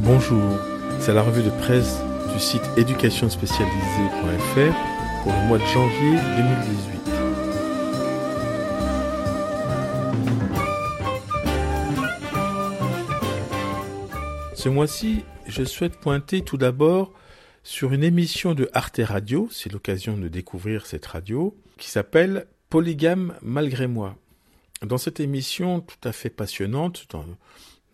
[0.00, 0.58] Bonjour,
[1.00, 2.00] c'est la revue de presse
[2.32, 4.74] du site éducationspécialisée.fr
[5.22, 7.00] pour le mois de janvier 2018.
[14.54, 17.12] Ce mois-ci, je souhaite pointer tout d'abord
[17.66, 23.34] sur une émission de Arte Radio, c'est l'occasion de découvrir cette radio, qui s'appelle Polygame
[23.42, 24.14] malgré moi.
[24.82, 27.08] Dans cette émission tout à fait passionnante,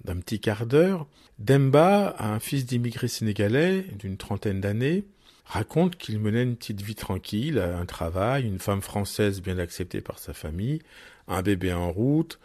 [0.04, 1.06] d'un petit quart d'heure,
[1.38, 5.06] Demba, un fils d'immigrés sénégalais d'une trentaine d'années,
[5.46, 10.18] raconte qu'il menait une petite vie tranquille, un travail, une femme française bien acceptée par
[10.18, 10.82] sa famille,
[11.28, 12.38] un bébé en route,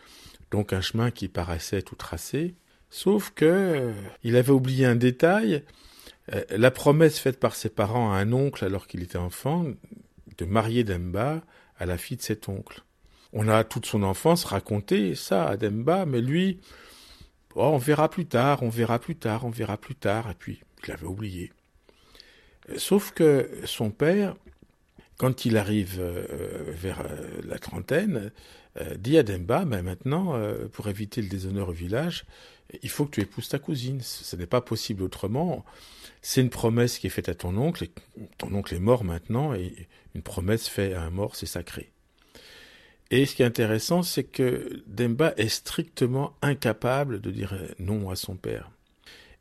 [0.50, 2.56] donc un chemin qui paraissait tout tracé.
[2.90, 3.92] Sauf que
[4.24, 5.66] il avait oublié un détail,
[6.50, 9.66] la promesse faite par ses parents à un oncle alors qu'il était enfant
[10.38, 11.42] de marier Demba
[11.78, 12.84] à la fille de cet oncle.
[13.34, 16.60] On a toute son enfance raconté ça à Demba, mais lui,
[17.56, 20.62] oh, on verra plus tard, on verra plus tard, on verra plus tard, et puis
[20.86, 21.52] il avait oublié.
[22.78, 24.36] Sauf que son père,
[25.18, 28.32] quand il arrive euh, vers euh, la trentaine,
[28.98, 30.40] dit à Demba, ben maintenant,
[30.72, 32.26] pour éviter le déshonneur au village,
[32.82, 34.02] il faut que tu épouses ta cousine.
[34.02, 35.64] Ce n'est pas possible autrement.
[36.22, 37.86] C'est une promesse qui est faite à ton oncle.
[37.86, 37.92] Et
[38.38, 41.92] ton oncle est mort maintenant et une promesse faite à un mort, c'est sacré.
[43.10, 48.16] Et ce qui est intéressant, c'est que Demba est strictement incapable de dire non à
[48.16, 48.72] son père.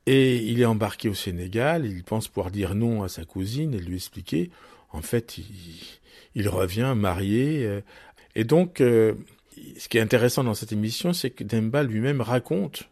[0.06, 3.80] Et il est embarqué au Sénégal, il pense pouvoir dire non à sa cousine et
[3.80, 4.50] lui expliquer.
[4.92, 5.38] En fait,
[6.36, 7.82] il, revient marié.
[8.36, 9.14] Et donc, euh,
[9.78, 12.84] ce qui est intéressant dans cette émission, c'est que Demba lui-même raconte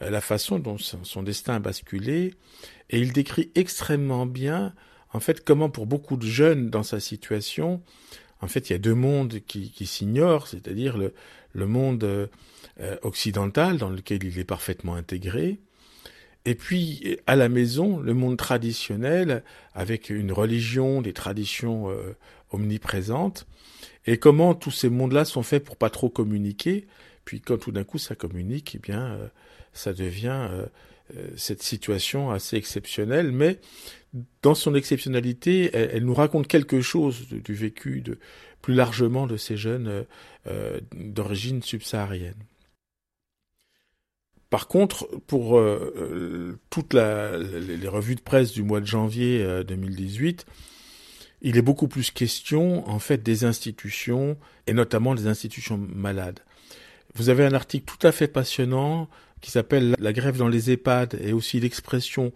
[0.00, 2.34] euh, la façon dont son destin a basculé,
[2.90, 4.72] et il décrit extrêmement bien,
[5.12, 7.82] en fait, comment pour beaucoup de jeunes dans sa situation,
[8.40, 11.12] en fait, il y a deux mondes qui, s'ignorent, c'est-à-dire le,
[11.54, 15.58] le, monde euh, occidental dans lequel il est parfaitement intégré,
[16.44, 19.42] et puis à la maison, le monde traditionnel
[19.74, 22.16] avec une religion, des traditions euh,
[22.50, 23.46] omniprésentes,
[24.06, 26.86] et comment tous ces mondes-là sont faits pour pas trop communiquer,
[27.24, 29.18] puis quand tout d'un coup ça communique, eh bien
[29.74, 30.66] ça devient euh,
[31.16, 33.58] euh, cette situation assez exceptionnelle, mais
[34.42, 38.18] dans son exceptionnalité, elle, nous raconte quelque chose du vécu de
[38.62, 40.06] plus largement de ces jeunes
[40.46, 42.36] euh, d'origine subsaharienne.
[44.54, 45.60] Par contre, pour
[46.70, 50.46] toutes les revues de presse du mois de janvier 2018,
[51.42, 54.36] il est beaucoup plus question en fait des institutions
[54.68, 56.38] et notamment des institutions malades.
[57.16, 59.08] Vous avez un article tout à fait passionnant
[59.40, 62.32] qui s'appelle La grève dans les EHPAD et aussi l'expression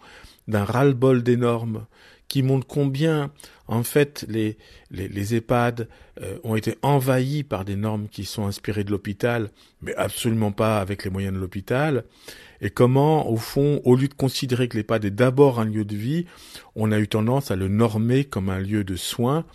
[0.49, 1.85] d'un ras-le-bol des normes
[2.27, 3.31] qui montre combien
[3.69, 4.57] en fait les,
[4.91, 5.87] les, EHPAD
[6.21, 9.51] euh, ont été envahis par des normes qui sont inspirées de l'hôpital,
[9.83, 12.03] mais absolument pas avec les moyens de l'hôpital,
[12.61, 15.95] et comment au fond, au lieu de considérer que l'EHPAD est d'abord un lieu de
[15.95, 16.25] vie,
[16.75, 19.45] on a eu tendance à le normer comme un lieu de soins,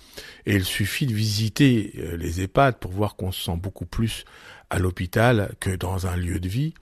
[0.47, 4.25] et il suffit de visiter euh, les EHPAD pour voir qu'on se sent beaucoup plus
[4.71, 6.73] à l'hôpital que dans un lieu de vie.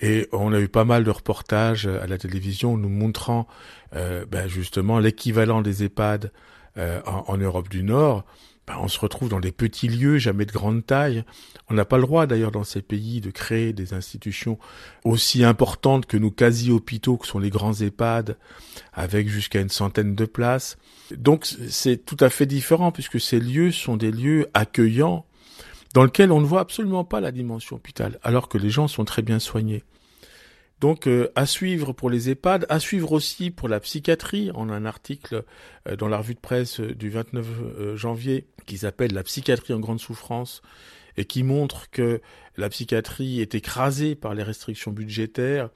[0.00, 3.46] Et on a eu pas mal de reportages à la télévision nous montrant
[3.94, 6.32] euh, ben justement l'équivalent des EHPAD
[6.78, 8.24] euh, en, Europe du Nord.
[8.66, 11.24] Ben on se retrouve dans des petits lieux, jamais de grande taille.
[11.68, 14.58] On n'a pas le droit d'ailleurs dans ces pays de créer des institutions
[15.04, 18.38] aussi importantes que nos quasi-hôpitaux que sont les grands EHPAD,
[18.94, 20.78] avec jusqu'à une centaine de places.
[21.14, 25.26] Donc c'est tout à fait différent puisque ces lieux sont des lieux accueillants
[25.94, 29.04] dans lequel on ne voit absolument pas la dimension hôpital, alors que les gens sont
[29.04, 29.84] très bien soignés.
[30.80, 34.50] Donc euh, à suivre pour les EHPAD, à suivre aussi pour la psychiatrie.
[34.54, 35.44] On a un article
[35.88, 39.80] euh, dans la revue de presse euh, du 29 janvier qui s'appelle La psychiatrie en
[39.80, 40.62] grande souffrance
[41.16, 42.20] et qui montre que
[42.56, 45.70] la psychiatrie est écrasée par les restrictions budgétaires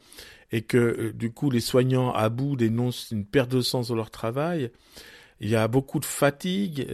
[0.51, 4.11] et que du coup les soignants à bout dénoncent une perte de sens dans leur
[4.11, 4.71] travail
[5.41, 6.85] il y a beaucoup de fatigue.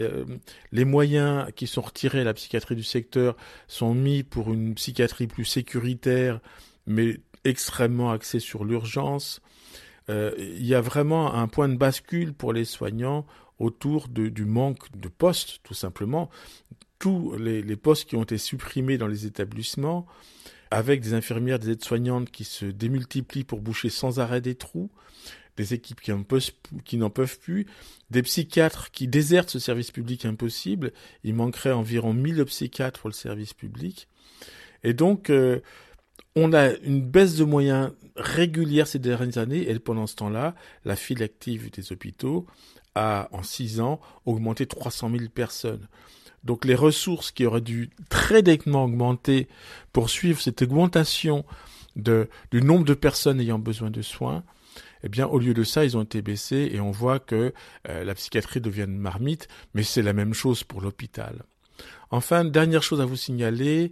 [0.71, 3.35] Les moyens qui sont retirés à la psychiatrie du secteur
[3.67, 6.39] sont mis pour une psychiatrie plus sécuritaire,
[6.85, 9.41] mais extrêmement axée sur l'urgence.
[10.09, 13.25] Euh, il y a vraiment un point de bascule pour les soignants
[13.57, 16.29] autour du manque de postes, tout simplement.
[16.99, 20.05] Tous les, les postes qui ont été supprimés dans les établissements,
[20.71, 24.91] avec des infirmières, des aides-soignantes qui se démultiplient pour boucher sans arrêt des trous,
[25.57, 27.65] des équipes qui n'en peuvent plus,
[28.09, 30.91] des psychiatres qui désertent ce service public impossible.
[31.23, 34.07] Il manquerait environ 1000 psychiatres pour le service public.
[34.83, 35.61] Et donc, euh,
[36.35, 40.95] on a une baisse de moyens régulière ces dernières années, et pendant ce temps-là, la
[40.95, 42.45] file active des hôpitaux
[42.95, 45.87] a, en six ans, augmenté 300 000 personnes.
[46.43, 49.47] Donc les ressources qui auraient dû très nettement augmenter
[49.91, 51.43] pour suivre cette augmentation
[51.95, 54.43] du nombre de personnes ayant besoin de soins,
[55.03, 57.53] eh bien, au lieu de ça, ils ont été baissés et on voit que
[57.87, 61.43] euh, la psychiatrie devient une marmite, mais c'est la même chose pour l'hôpital.
[62.09, 63.91] Enfin, dernière chose à vous signaler,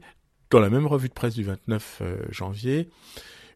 [0.54, 2.88] dans la même revue de presse du 29 euh, janvier,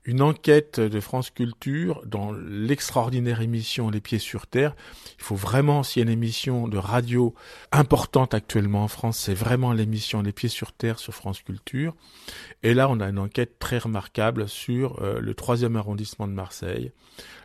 [0.04, 4.76] une enquête de France Culture dans l'extraordinaire émission Les Pieds sur Terre.
[5.20, 7.36] Il faut vraiment, s'il y a une émission de radio
[7.72, 11.94] importante actuellement en France, c'est vraiment l'émission Les Pieds sur Terre sur France Culture.
[12.64, 16.92] Et là, on a une enquête très remarquable sur euh, le troisième arrondissement de Marseille,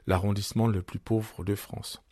[0.07, 2.03] l'arrondissement le plus pauvre de France.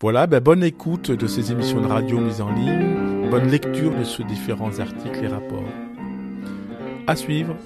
[0.00, 4.04] Voilà, ben, bonne écoute de ces émissions de radio mises en ligne, bonne lecture de
[4.04, 5.87] ces différents articles et rapports.
[7.08, 7.56] À suivre.